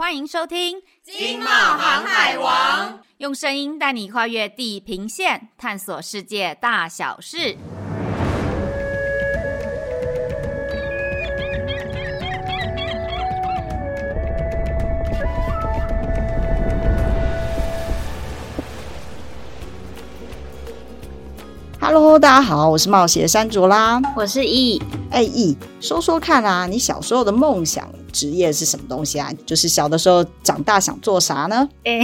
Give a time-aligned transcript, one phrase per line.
[0.00, 7.54] 欢迎收听《经贸航海王》，用声音带你跨越地平线，探索世界大小事。
[21.78, 24.80] Hello，大家好，我是冒险山竹啦，我是 E。
[25.10, 29.30] 哎 E，，说说看啊，你小时候的梦想职业是什么东西啊？
[29.46, 31.68] 就是小的时候长大想做啥呢？
[31.84, 32.00] 哎，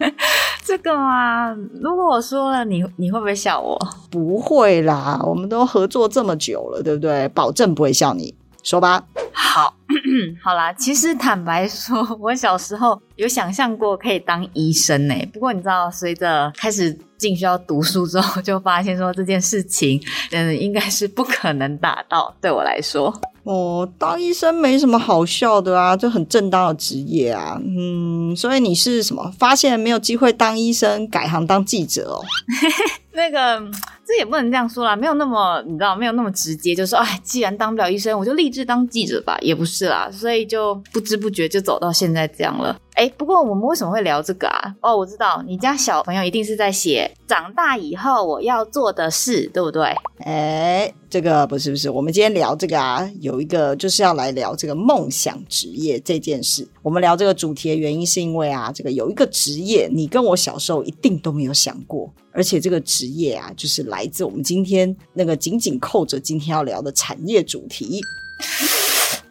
[0.64, 3.78] 这个嘛，如果我说了，你你会不会笑我？
[4.10, 7.28] 不会啦，我们都合作这么久了，对不对？
[7.28, 8.34] 保证不会笑你。
[8.68, 9.02] 说吧。
[9.32, 9.74] 好，
[10.44, 15.14] 好啦，其实坦白说， 我小时候有想象过可以当医生呢。
[15.32, 16.98] 不过你知道，随着开始。
[17.18, 20.00] 进学校读书之后，就发现说这件事情，
[20.30, 22.32] 嗯，应该是不可能达到。
[22.40, 27.60] 对我来说，哦，当医生没什么好笑的啊，就很正当的职业啊。
[27.60, 29.32] 嗯，所以你是什么？
[29.36, 32.22] 发现没有机会当医生，改行当记者哦。
[33.18, 33.60] 那个，
[34.06, 40.08] 这也不能这样说啦，没有那么，你知道，没有那么直接，就说，哎，既然当不了医生，我就立志当记者吧，也不是啦。
[40.10, 42.78] 所以就不知不觉就走到现在这样了。
[42.98, 44.74] 哎，不过我们为什么会聊这个啊？
[44.80, 49.94] 哦，我知道，你家小朋友一定是在写长大以后我要做的事，对不对？
[50.24, 56.66] 哎，这个不是不是，我们今天聊这个啊，有一个就是要来聊这个梦想职业这件事。
[56.82, 68.00] 我们聊这个主题的原因是因为啊，这个有一个职业，你跟我小时候一定都没有想过，而且这个职业啊，就是来自我们今天那个紧紧扣着今天要聊的产业主题。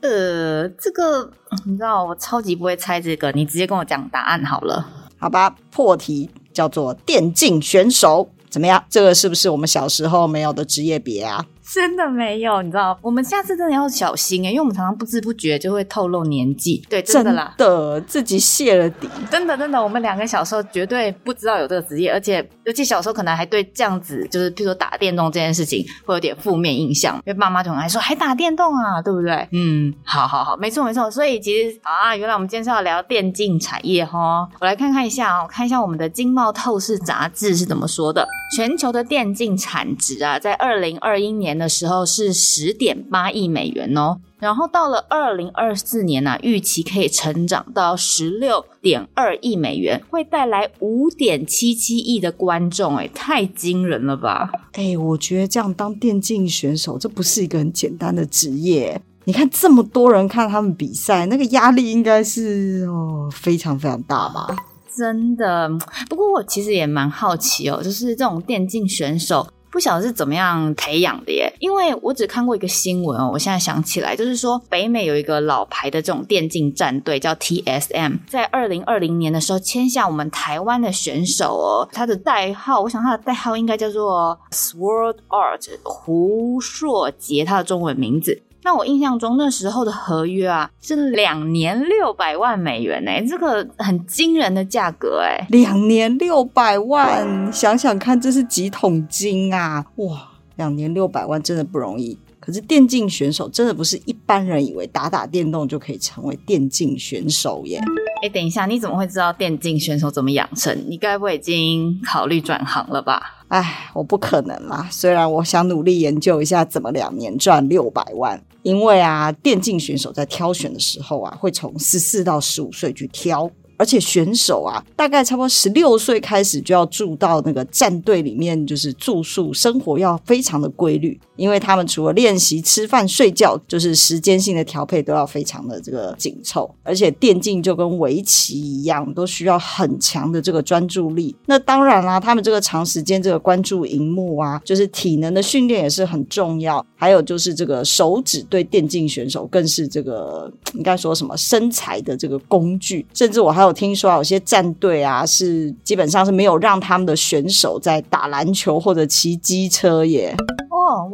[0.08, 1.30] 呃，这个
[1.66, 4.88] 你知道，我超级不会猜这个，你直接跟我讲答案好了，
[5.20, 5.56] 好吧？
[5.72, 8.84] 破题叫做电竞选手，怎么样？
[8.90, 11.46] 这个是不是我们小时候没有的职业别啊？
[11.74, 16.84] 真的没有，你知道，我们下次真的要小心哎，因为我们常常不知不觉就会透露年纪。
[16.90, 19.10] 对，真的啦，真的自己泄了底。
[19.30, 29.48] 真的真的，我们两个小时候绝对不知道有这个职业，而且尤其小时候可能还对这样子，就是譬如说打电动这件事情会有点负面印象，因为妈妈就很爱说还打电动啊，对不对？
[29.52, 31.12] 嗯，好好好，没错没错。
[31.12, 34.48] 所以其实啊，原来我们今天是要聊电竞产业哈。
[34.62, 38.26] 我来看看一下啊，我看一下我们的《经贸透视》杂志是怎么说的。
[38.56, 54.52] 全球的电竞产值啊，在二零二一年的时候是十点八亿美元哦，然后到了二零二四年呢、啊，预期可以成长到十六点二亿美元，会带来五点七七亿的观众，哎，太惊人了吧！
[54.74, 59.02] 哎，我觉得这样当电竞选手，这不是一个很简单的职业。
[59.26, 64.48] 你看这么多人看他们比赛，那个压力应该是哦非常非常大吧。
[64.96, 65.70] 真的，
[66.10, 71.52] 不过我其实也蛮好奇哦，就是这种电竞选手，不晓得是怎么样培养的耶？
[71.60, 88.42] 因为我只看过一个新闻哦，我现在想起来，就是说北美有一个老牌的这种电竞战队叫 TSM，在二零二零年的时候签下我们台湾的选手哦，他的代号，我想他的代号应该叫做 Sword Art 胡硕杰，他的中文名字。
[88.68, 99.86] 那我印象中那时候的合约啊是两年六百万美元呢，这个很惊人的价格哎，两年六百万，想想看这是几桶金啊！
[99.96, 102.20] 哇，两年六百万真的不容易。
[102.42, 107.82] 可是电竞选手真的不是一般人以为打打电动就可以成为电竞选手耶。
[108.22, 110.78] 哎，等一下，你怎么会知道电竞选手怎么养成？
[110.90, 113.22] 你该不会已经考虑转行了吧？
[113.48, 114.90] 哎，我不可能啦！
[114.92, 118.44] 虽然我想努力研究一下怎么两年赚六百万。
[118.68, 123.50] 因为啊，电竞选手在挑选的时候啊，会从十四到十五岁去挑。
[123.80, 136.70] 而且选手啊，大概差不多十六岁开始就要住到那个战队里面，就是住宿生活要非常的规律，因为他们除了练习、吃饭、睡觉，就是时间性的调配都要非常的这个紧凑。
[136.84, 141.34] 而且电竞就跟围棋一样，都需要很强的这个专注力。
[141.46, 146.86] 那当然啦，他们这个长时间这个关注荧幕啊，就是体能的训练也是很重要。
[146.98, 153.78] 还有就是这个手指对电竞选手更是这个 应该说什么身材的这个工具，甚至我还有。
[153.78, 160.36] 听说有些战队啊，是基本上是没有让他们的选手在打篮球或者骑机车耶。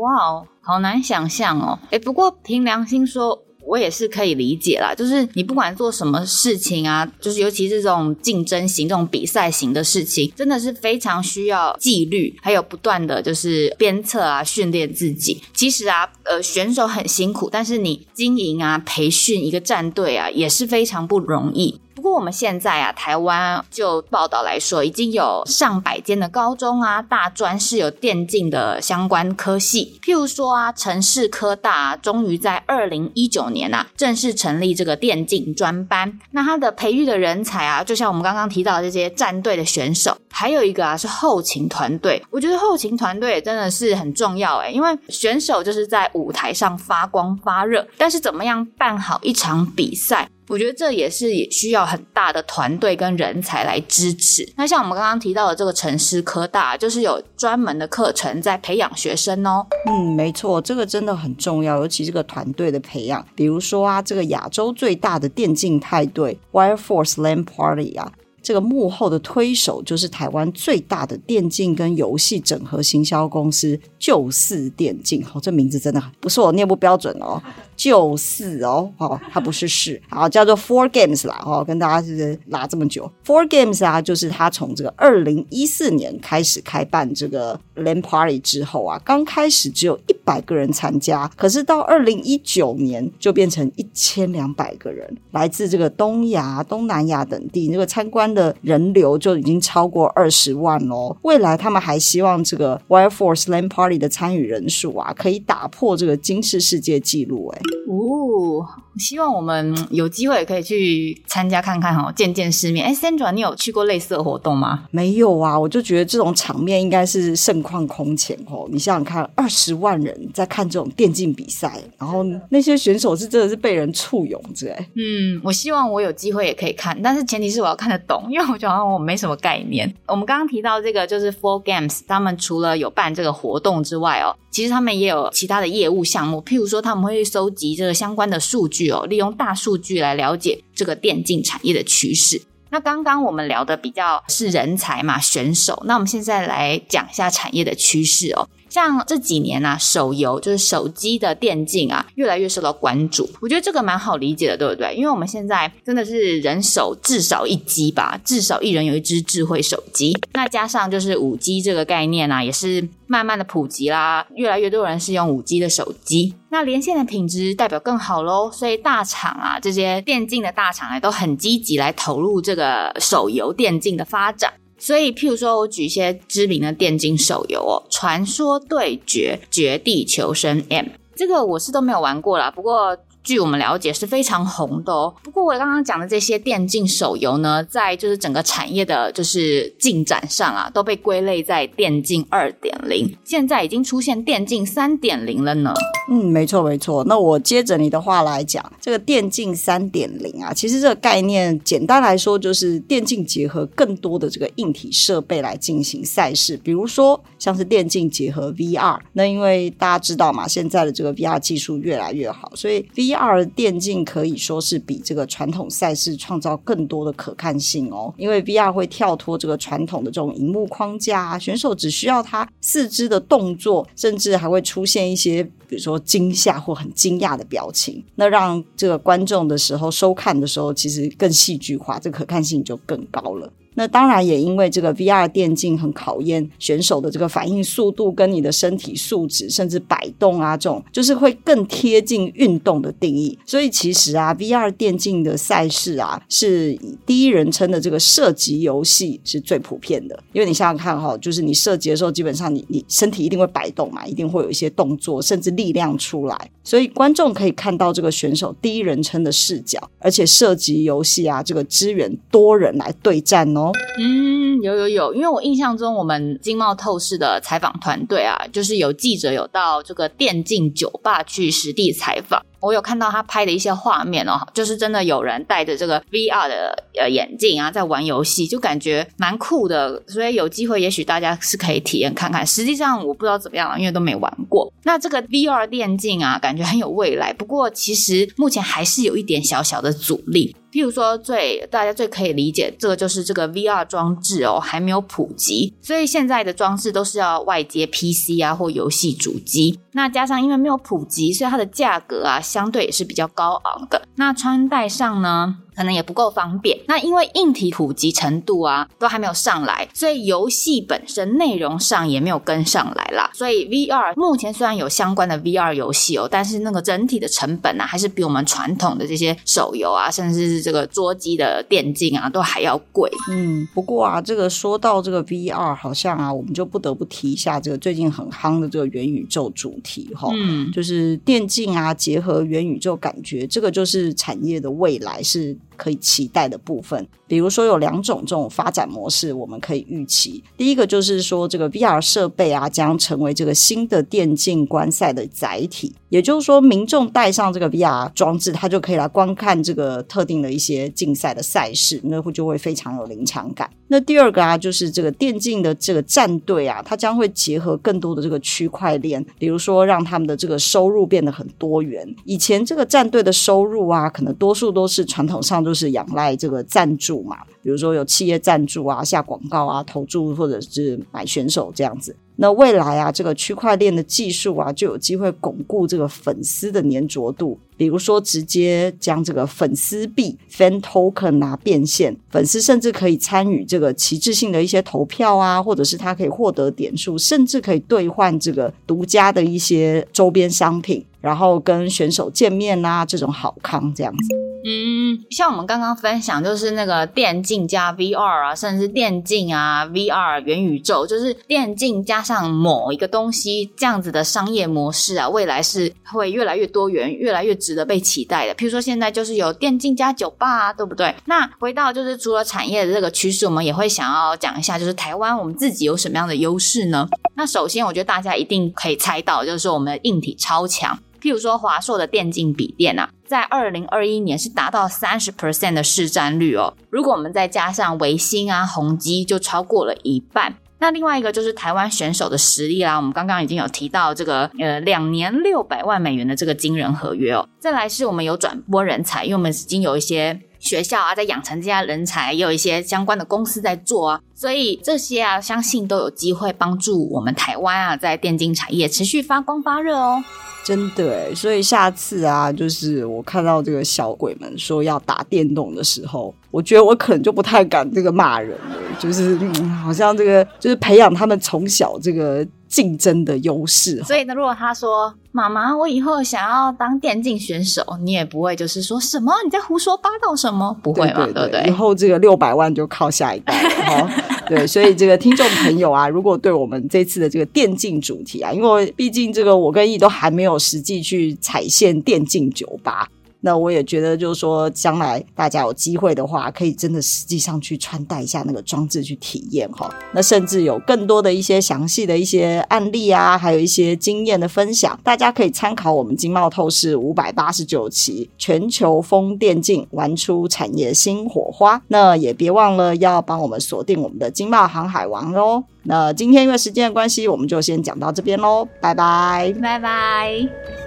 [0.04, 1.80] 哇哦，好难想象哦。
[1.90, 3.44] 诶，不过凭良心说。
[3.66, 15.42] 我也是可以理解啦，就是你不管做什么事情啊，就是尤其是这种竞争型、这种比赛型的事情，真的是非常需要纪律，还有不断的就是鞭策啊，训练自己。
[15.54, 21.80] 其实啊，呃，选手很辛苦，但是你经营啊、培训一个战队啊，也是非常不容易。
[22.04, 29.98] 不过我们现在啊，台湾就报道来说，已经有上百间的高中啊、大专是有电竞的相关科系。
[30.04, 36.20] 譬如说啊，城市科大啊，终于在二零一九年啊，正式成立这个电竞专班。
[36.32, 42.22] 那它的培育的人才啊，就像我们刚刚提到的这些战队的选手，还有一个啊是后勤团队。
[42.30, 50.28] 我觉得后勤团队真的是很重要诶，因为选手就是在舞台上发光发热，但是怎么样办好一场比赛？
[50.48, 54.48] 我觉得这也是也需要很大的团队跟人才来支持。
[54.56, 59.66] 那像我们刚刚提到的这个城市科大，就是有专门的课程在培养学生哦。
[59.88, 63.26] 嗯，没错，这个真的很重要，尤其这个团队的培养。
[63.36, 68.12] 比如说啊，这个亚洲最大的电竞派对 Wire Force LAN Party 啊。
[68.42, 77.42] 这个幕后的推手就是台湾最大的电竞跟游戏整合行销公司就四电竞，哦，这名字真的不是我念不标准哦，
[77.78, 98.24] 就是哦，哦，它不是是，好叫做 Four Games 啦，哦，跟大家是拉这么久，Four Games 啊，就是他从这个二零一四年开始开办这个 Land Party 之后啊，刚开始只有一百个人参加，可是到二零一九年就变成一千两百个人，来自这个东亚、东南亚等地，这个参观。
[98.34, 101.16] 的人流就已经超过二十万咯。
[101.22, 107.48] 未来他们还希望这个 Wire Force Land Party 的参与人数啊，可以打破这个金氏世界纪录。
[107.50, 108.68] 哎，哦，
[108.98, 112.86] 希望我们有机会可以去参加看看哈，见见世面。
[112.86, 114.86] 哎，Sandra，你有去过类似的活动吗？
[114.92, 118.68] 没有啊，我就觉得这种场面应该是盛况空前哦。
[118.72, 124.72] 你想想看，二十万人在看这种电竞比赛，然后那些选手是真的是被人簇拥着。
[124.72, 128.24] 哎，嗯，我希望我有机会也可以看，但是前提是我要看得懂。
[128.32, 129.92] 因为我觉得我没什么概念。
[130.08, 142.42] 我们刚刚提到这个就是 Four Games，他们除了有办这个活动之外哦，其实他们也有其他的业务项目，譬如说他们会收集这个相关的数据哦，利用大数据来了解这个电竞产业的趋势。
[142.70, 145.82] 那刚刚我们聊的比较是人才嘛，选手。
[145.86, 148.50] 那我们现在来讲一下产业的趋势哦。
[148.74, 153.30] 像这几年啊，手游就是手机的电竞啊，越来越受到关注。
[153.40, 154.96] 我觉得这个蛮好理解的，对不对？
[154.96, 160.18] 因为我们现在真的是人手至少一机吧，至少一人有一只智慧手机。
[160.34, 166.34] 那加上就是五 G 这个概念啊，也是慢慢的普及啦，越来越多人是用五 G 的手机。
[166.50, 174.52] 那连线的品质代表更好喽，所以大厂啊，这些电竞的大厂呢，都很积极来投入这个手游电竞的发展。
[174.86, 180.86] 所以，譬如说，我举一些知名的电竞手游哦，《传说对决：绝地求生 M》，
[181.16, 182.98] 这个我是都没有玩过啦，不过。
[183.24, 185.14] 据我们了解是非常红的哦。
[185.24, 193.16] 不过我刚刚讲的这些电竞手游呢，在就是整个产业的，就是进展上啊，都被归类在电竞二点零。
[193.24, 195.74] 现在已经出现电竞三点零了呢。
[196.10, 197.04] 嗯，没错没错。
[197.06, 209.00] 那我接着你的话来讲，这个电竞三点零啊，其实这个概念简单来说就是电竞结合更多的这个硬体设备来进行赛事，比如说像是电竞结合 VR。
[209.14, 233.52] 那因为大家知道嘛，现在的这个 VR 技术越来越好，所以 VR VR 电竞可以说是比这个传统赛事创造更多的可看性哦，因为 VR 会跳脱这个传统的这种荧幕框架，选手只需要他四肢的动作，甚至还会出现一些比如说惊吓或很惊讶的表情，那让这个观众的时候收看的时候其实更戏剧化，这可看性就更高了。
[233.76, 243.38] 那当然也因为这个 VR 电竞很考验选手的这个反应速度，跟你的身体素质，甚至摆动啊这种，就是会更贴近运动的定义。
[243.46, 250.18] 所以其实啊，VR 电竞的赛事啊，是以第一人称的这个射击游戏是最普遍的。
[250.34, 256.52] 因为你想想看哈，就是你射击的时候，基本上你你身体一定会摆动嘛，一定会有一些动作，甚至力量出来。
[256.64, 263.63] 所以观众可以看到这个选手第一人称的视角，而且射击游戏啊，这个支援多人来对战哦。
[264.00, 272.44] 嗯，有有有，因为我印象中我们经贸透视的采访团队啊，就是有记者有到这个电竞酒吧去实地采访。
[272.64, 280.02] 我有看到他拍的一些画面哦，就是真的有人戴着这个 VR 的呃眼镜啊，在玩游戏，就感觉蛮酷的。
[280.08, 282.48] 所以有机会，也许大家是可以体验看看。
[282.48, 284.72] 实际上我不知道怎么样了，因为都没玩过。
[284.84, 287.34] 那这个 VR 电竞啊，感觉很有未来。
[287.34, 290.56] 不过其实目前还是有一点小小的阻力。
[290.72, 299.78] 譬如说最，最大家最可以理解，这个就是这个 VR 装置哦，还没有普及，所以现在的装置都是要外接 PC 啊或游戏主机。
[299.92, 302.42] 那加上因为没有普及，所以它的价格啊。
[302.54, 304.08] 相对也是比较高昂的。
[304.18, 306.78] 那穿戴上呢，可能也不够方便。
[306.88, 313.30] 那因为硬体普及程度啊都还没有上来，所以游戏本身内容上也没有跟上来啦。
[313.34, 323.10] 所以 VR 目前虽然有相关的 VR 游戏哦，但是那个整体的成本呢、啊，还是比我们传统的这些手游啊，甚至是这个桌机的电竞啊，都还要贵。
[323.32, 330.30] 嗯，不过啊，这个说到这个 VR，好像啊，我们就不得不提一下这个最近很夯的这个元宇宙主题哈。
[330.34, 335.58] 嗯，就是电竞啊，结合元宇宙感觉，这个就是产业的未来是。
[335.78, 340.44] 可以期待的部分，比如说有两种这种发展模式，我们可以预期。
[340.58, 345.94] 第一个就是说，这个 VR 设备啊，将成为这个新的电竞观赛的载体。
[346.10, 353.68] 也就是说，民众带上这个 VR 装置，他就可以来观看这个特定的一些竞赛的赛事，那会就会非常有临场感。
[353.88, 362.08] 那第二个啊，就是这个电竞的这个战队啊，它将会结合更多的这个区块链，比如说让他们的这个收入变得很多元。
[362.26, 372.16] 以前这个战队的收入啊，可能多数都是传统上都是仰赖这个赞助嘛，比如说有企业赞助啊、下广告啊、投注或者是买选手这样子。
[372.36, 377.60] 那未来啊，这个区块链的技术啊，就有机会巩固这个粉丝的粘着度。
[377.78, 394.53] 比如说，直接将这个粉丝币 （fan token） 啊变现，粉丝甚至可以参与这个旗帜性的一些投票啊，或者是他可以获得点数，甚至可以兑换这个独家的一些周边商品，然后跟选手见面啊，这种好康这样子。
[394.66, 408.56] 嗯，像我们刚刚分享，就是那个电竞加 VR 啊，甚至电竞啊 VR 元宇宙，就是电竞加上某一个东西这样子的商业模式啊，未来是会越来越多元，越来越值得被期待的。
[408.56, 411.14] 譬如说现在就是有电竞加酒吧啊，对不对？
[411.26, 417.10] 那回到就是除了产业的这个趋势，我们也会想要讲一下，就是台湾我们自己有什么样的优势呢？
[417.36, 420.98] 那首先，我觉得大家一定可以猜到，就是说我们的硬体超强。
[421.24, 426.74] 譬如说华硕的电竞笔电啊，在二零二一年是达到三十 percent 的市占率哦。
[426.90, 430.54] 如果我们再加上维新啊、宏基，就超过了一半。
[430.80, 437.48] 那另外一个就是台湾选手的实力啦，我们刚刚已经有提到这个呃两年六百万美元的这个惊人合约哦。
[437.58, 450.24] 再来是我们有转播人才，因为我们已经有一些学校啊在养成这些人才，也有一些相关的公司在做啊，所以这些啊相信都有机会帮助我们台湾啊在电竞产业持续发光发热哦。
[450.64, 459.38] 真的，所以下次啊，就是我看到这个小鬼们说要打电动的时候，我觉得我可能就不太敢这个骂人了，就是，
[459.84, 462.48] 好像这个就是培养他们从小这个。
[462.74, 471.66] 竞争的优势，所以呢，如果他说妈妈，我以后想要当电竞选手，你也不会就是说什么你在胡说八道什么，不会嘛，对，不对？
[471.68, 474.10] 以后这个六百万就靠下一代了哈。
[474.50, 483.08] 对，所以这个听众朋友啊，如果对我们这次的这个电竞主题啊，因为毕竟这个我跟易都还没有实际去踩线电竞酒吧。
[483.46, 489.94] 那我也觉得，就是说，将来大家有机会的话，可以真的实际上去穿戴一下那个装置去体验哈。
[490.14, 501.78] 那甚至有更多的一些详细的一些案例啊，还有一些经验的分享，大家可以参考我们经贸透视五百八十九期《全球风电竞玩出产业新火花》。
[501.90, 505.62] 那也别忘了要帮我们锁定我们的经贸航海王哦。
[505.84, 510.83] 那今天因为时间的关系，我们就先讲到这边喽，拜拜，拜拜。